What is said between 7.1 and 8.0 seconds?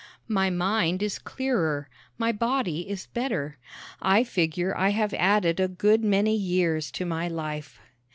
life.